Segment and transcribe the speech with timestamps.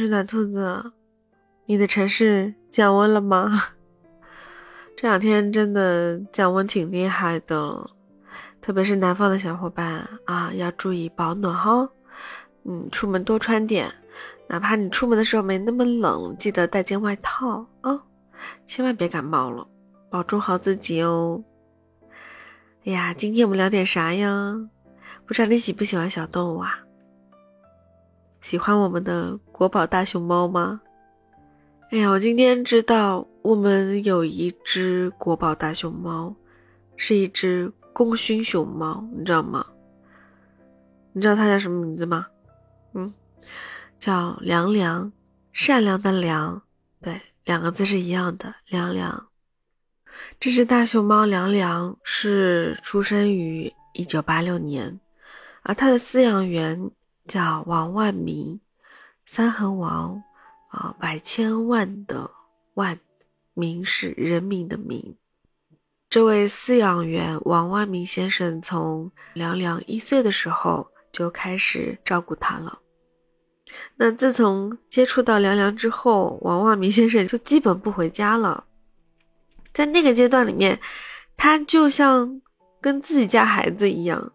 [0.00, 0.92] 是暖兔子，
[1.66, 3.64] 你的城市降温了吗？
[4.96, 7.90] 这两天真的降温挺厉害的，
[8.62, 11.86] 特别是南方的小伙伴啊，要注意保暖哈。
[12.64, 13.92] 嗯，出门多穿点，
[14.48, 18.02] 哪怕你出门的时候没那么冷，记得带件外套啊，
[18.66, 19.66] 千万别感冒了，
[20.08, 21.42] 保重好自己哦。
[22.86, 24.56] 哎呀，今天我们聊点啥呀？
[25.26, 26.78] 不知道你喜不喜欢小动物啊？
[28.40, 30.80] 喜欢我们的国宝大熊猫吗？
[31.90, 36.34] 哎呀，我今天知道我们有一只国宝大熊猫，
[36.96, 39.66] 是一只功勋熊猫，你知道吗？
[41.12, 42.26] 你知道它叫什么名字吗？
[42.94, 43.12] 嗯，
[43.98, 45.12] 叫凉凉，
[45.52, 46.62] 善良的良，
[47.02, 49.26] 对，两个字是一样的，凉凉。
[50.38, 55.00] 这只大熊猫凉凉是出生于一九八六年，
[55.62, 56.90] 而它的饲养员
[57.26, 58.60] 叫王万民，
[59.24, 60.22] 三横王
[60.68, 62.30] 啊，百千万的
[62.74, 62.98] 万，
[63.54, 65.16] 民是人民的民。
[66.08, 72.80] 这位饲养员王万民先生从凉凉一岁的时候就开始照顾它了。
[73.94, 78.64] 那自从接触到凉凉之后，王万民先生就基本不回家了。
[79.72, 80.80] 在那个阶段里面，
[81.36, 82.42] 他就像
[82.80, 84.32] 跟自己家孩子一样，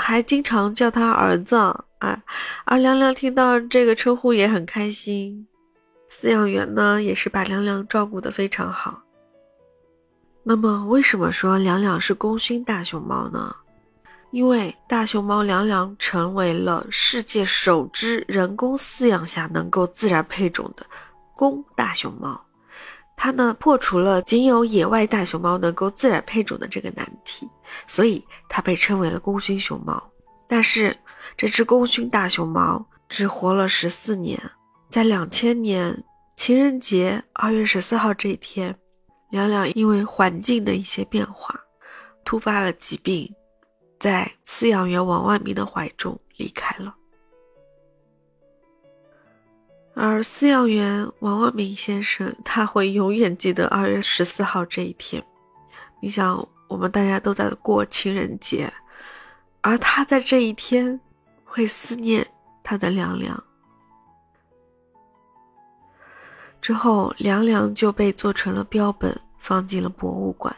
[0.00, 2.22] 还经常叫他儿子啊。
[2.64, 5.46] 而凉凉听到这个称呼也很开心。
[6.10, 9.00] 饲养员呢，也是把凉凉照顾得非常好。
[10.42, 13.54] 那么，为什么说凉凉是功勋大熊猫呢？
[14.32, 20.86] 因为大熊猫凉凉成为了世界首只人工饲养下能够自然配种的
[21.36, 22.40] 公大熊猫。
[23.22, 27.46] 它呢破除了仅有野外大熊猫能够自然配种的这个难题，
[27.86, 30.02] 所以它被称为了功勋熊猫。
[30.48, 30.96] 但是
[31.36, 34.40] 这只功勋大熊猫只活了十四年，
[34.88, 35.94] 在两千年
[36.34, 38.74] 情人节二月十四号这一天，
[39.28, 41.60] 凉凉因为环境的一些变化，
[42.24, 43.30] 突发了疾病，
[43.98, 46.94] 在饲养员王万明的怀中离开了。
[49.94, 55.22] 而饲养员王万明先生，他会永远记得二月十四号这一天。
[56.00, 58.72] 你想，我们大家都在过情人节，
[59.60, 60.98] 而他在这一天
[61.44, 62.26] 会思念
[62.62, 63.42] 他的凉凉。
[66.62, 70.54] 之后，凉凉就被做成了标本，放进了博物馆。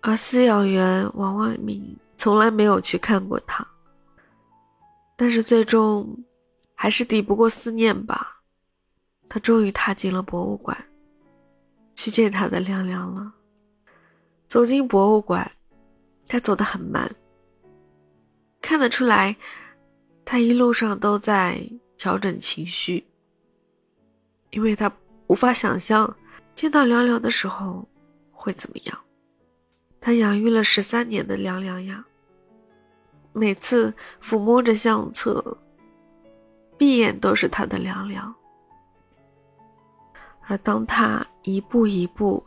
[0.00, 3.66] 而饲养员王万明从来没有去看过他，
[5.16, 6.24] 但是最终。
[6.86, 8.40] 还是抵不过思念吧，
[9.28, 10.86] 他终于踏进了博物馆，
[11.96, 13.34] 去见他的亮亮了。
[14.46, 15.50] 走进博物馆，
[16.28, 17.12] 他走得很慢，
[18.62, 19.36] 看得出来，
[20.24, 21.60] 他一路上都在
[21.96, 23.04] 调整情绪，
[24.50, 24.88] 因为他
[25.26, 26.16] 无法想象
[26.54, 27.84] 见到凉凉的时候
[28.30, 28.96] 会怎么样。
[30.00, 32.06] 他养育了十三年的凉凉呀，
[33.32, 33.92] 每次
[34.22, 35.58] 抚摸着相册。
[36.78, 38.34] 闭眼都是他的凉凉，
[40.46, 42.44] 而当他一步一步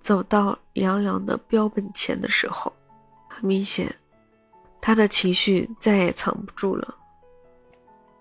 [0.00, 2.72] 走到凉凉的标本前的时候，
[3.28, 3.92] 很明显，
[4.80, 6.94] 他的情绪再也藏不住了。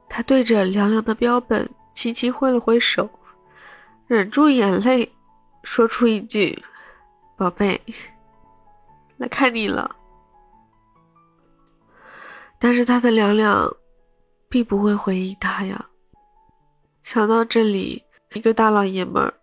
[0.09, 3.09] 他对着凉凉的标本轻轻挥了挥手，
[4.07, 5.09] 忍住眼泪，
[5.63, 6.63] 说出一句
[7.37, 7.79] ：“宝贝，
[9.17, 9.95] 来看你了。”
[12.57, 13.71] 但是他的凉凉。
[14.51, 15.89] 并不会回应他呀。
[17.01, 18.03] 想到这里，
[18.33, 19.33] 一个大老爷们儿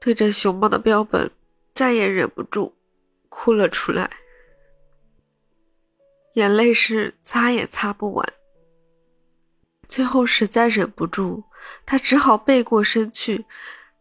[0.00, 1.30] 对着熊猫的标本，
[1.72, 2.74] 再也忍不住
[3.28, 4.10] 哭了出来，
[6.34, 8.32] 眼泪是擦也擦不完。
[9.88, 11.44] 最后实在忍不住，
[11.86, 13.46] 他只好背过身去，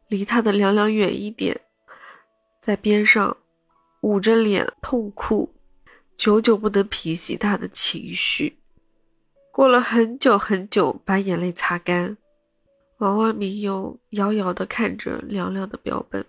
[0.07, 1.61] 离他的凉凉远一点，
[2.61, 3.37] 在边上
[4.01, 5.53] 捂着脸痛哭，
[6.17, 8.57] 久久不能平息他的情绪。
[9.57, 12.15] 过了很久很久，把眼泪擦干，
[12.99, 16.23] 王万明又遥遥地看着凉凉的标本，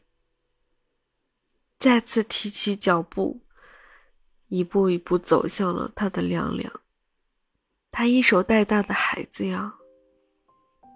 [1.79, 3.43] 再次提起脚步，
[4.47, 6.73] 一步一步走向了他的凉凉。
[7.91, 9.75] 他一手带大的孩子呀，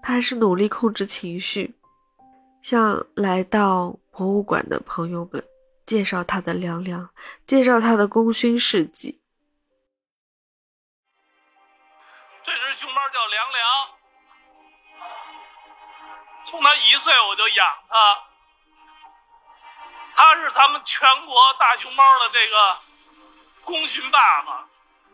[0.03, 1.75] 他还是努力控制情绪，
[2.63, 5.45] 向来到博物馆的朋友们
[5.85, 7.11] 介绍他的凉凉，
[7.47, 9.19] 介绍他的功勋事迹。
[16.53, 18.25] 从他一岁我就养他，
[20.15, 22.79] 他是咱们全国大熊猫的这个
[23.65, 24.69] 功勋爸爸，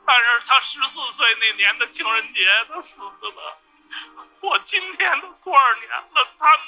[0.04, 3.56] 但是他十四岁那年的情人节他死了，
[4.40, 6.58] 我今天都多少年了，他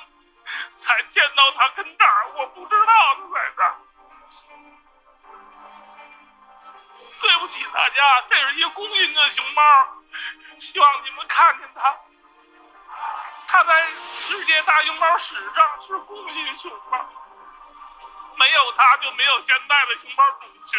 [0.76, 3.74] 才见到他跟这儿，我不知道他在这儿。
[7.18, 9.62] 对不起大家，这是一个公运的熊猫，
[10.60, 11.92] 希望你们看见它。
[13.52, 13.70] 他在
[14.14, 17.04] 世界大熊猫史上是公运熊猫，
[18.38, 20.78] 没有他就没有现在的熊猫种群。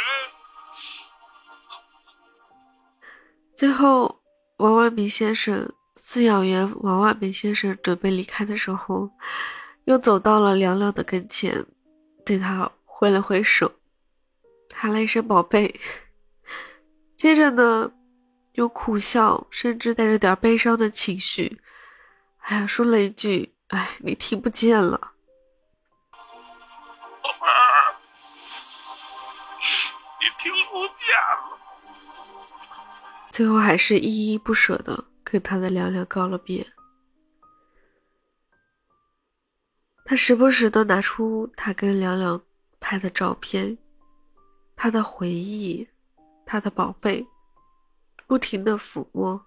[3.58, 4.24] 最后，
[4.56, 5.70] 王万明先生
[6.02, 9.12] 饲养员王万明先生准备离开的时候，
[9.84, 11.66] 又走到了凉凉的跟前，
[12.26, 13.70] 对他挥了挥手，
[14.74, 15.78] 喊了一声“宝贝”。
[17.18, 17.92] 接着呢，
[18.54, 21.62] 又苦笑，甚至带着点悲伤的情绪，
[22.42, 24.98] 哎呀，说了一句：“哎，你听不见了，
[27.22, 27.96] 宝贝儿，
[30.20, 31.58] 你听不见了。”
[33.32, 36.66] 最后还是依依不舍的跟他的凉凉告了别。
[40.04, 42.42] 他时不时的拿出他跟凉凉
[42.80, 43.78] 拍的照片，
[44.76, 45.88] 他的回忆。
[46.44, 47.26] 他的宝贝，
[48.28, 49.46] 不停的抚摸。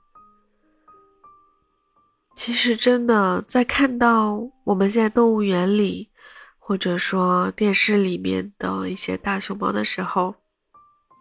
[2.37, 6.11] 其实，真的在看到我们现在动物园里，
[6.59, 10.35] 或者说电视里面的一些大熊猫的时候，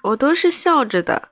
[0.04, 1.30] 我都是笑着的，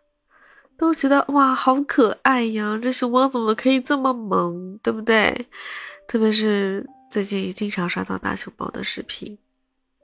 [0.78, 2.80] 都觉得哇，好可爱呀！
[2.82, 5.48] 这熊猫怎么可以这么萌，对不对？
[6.08, 9.38] 特别是最近经常刷到大熊猫的视频，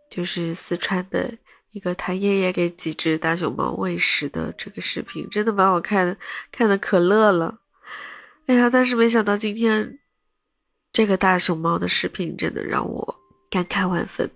[0.09, 1.37] 就是四川的。
[1.71, 6.17] 一个谭爷爷给几只大熊猫喂食的这个视频，真的把我看的
[6.51, 7.59] 看的可乐了。
[8.47, 9.99] 哎呀，但是没想到今天
[10.93, 14.29] 这个大熊猫的视频真的让我感慨万分。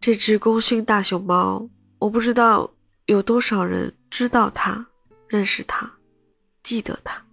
[0.00, 2.68] 这只功勋大熊猫，我不知道
[3.06, 4.84] 有多少人知道它、
[5.28, 5.88] 认识它、
[6.64, 7.24] 记得它。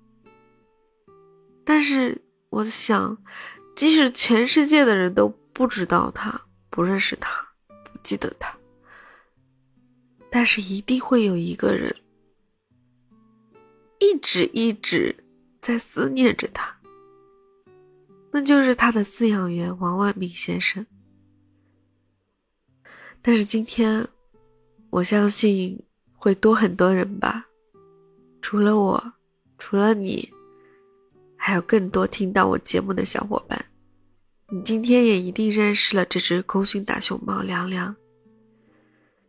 [1.64, 2.22] 但是
[2.52, 3.18] 我想，
[3.76, 6.40] 即使全世界的人都不知道它、
[6.70, 8.56] 不认识它、不记得它。
[10.30, 11.96] 但是一定会有一个人，
[13.98, 15.25] 一直一直
[15.66, 16.78] 在思念着他，
[18.30, 20.86] 那就是他的饲养员王万明先生。
[23.24, 24.08] 但是今天，
[24.92, 25.84] 我相信
[26.14, 27.48] 会多很多人吧，
[28.44, 29.14] 除了我，
[29.58, 30.32] 除了你，
[31.36, 33.66] 还有更多听到我节目的小伙伴。
[34.52, 37.96] 你今天也一定认识了这只功勋大熊猫凉凉，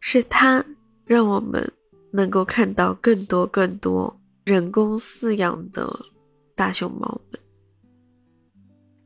[0.00, 0.62] 是他。
[1.06, 1.72] 让我们
[2.10, 5.88] 能够看到更多更多人工饲养的
[6.56, 7.40] 大熊猫们，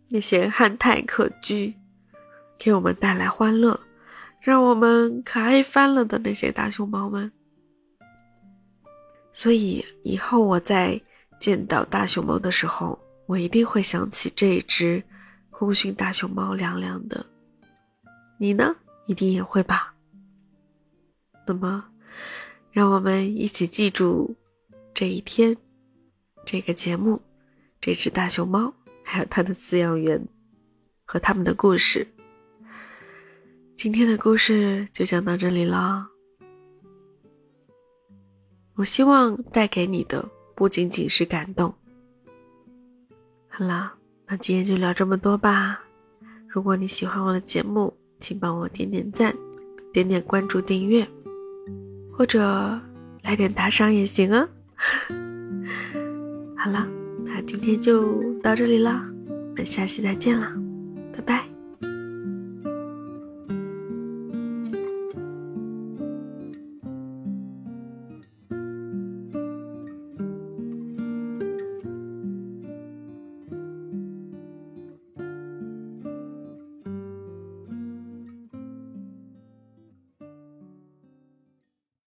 [0.08, 1.74] 那些憨态可掬，
[2.58, 3.78] 给我们带来欢乐，
[4.40, 7.30] 让我们可爱翻了的那些大熊猫们。
[9.32, 11.00] 所以以后我在
[11.38, 15.02] 见到大熊猫的时候，我一定会想起这只
[15.50, 17.26] 功勋大熊猫凉凉的。
[18.38, 18.74] 你呢？
[19.06, 19.92] 一定也会吧？
[21.46, 21.84] 那么。
[22.72, 24.36] 让我们一起记住
[24.94, 25.56] 这一天，
[26.46, 27.20] 这个节目，
[27.80, 30.22] 这只大熊猫，还有它的饲养员
[31.06, 32.06] 和他们的故事。
[33.74, 36.06] 今天的故事就讲到这里了。
[38.74, 41.74] 我希望带给你的不仅仅是感动。
[43.48, 43.94] 好啦，
[44.26, 45.82] 那今天就聊这么多吧。
[46.48, 49.34] 如果你喜欢我的节目，请帮我点点赞，
[49.90, 51.08] 点点关注，订阅。
[52.12, 52.78] 或者
[53.22, 54.46] 来点打赏也行啊。
[56.58, 56.86] 好了，
[57.46, 60.59] 今天就到这里了，我们下期再见了。